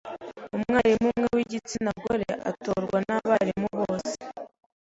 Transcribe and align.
Umwarimu 0.55 1.05
umwe 1.13 1.29
w’igitsina 1.37 1.91
gore 2.01 2.27
utorwa 2.51 2.97
n’abarimu 3.07 3.67
bose; 3.79 4.13